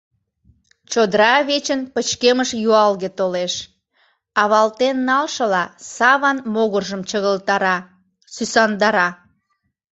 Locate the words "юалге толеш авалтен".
2.69-4.95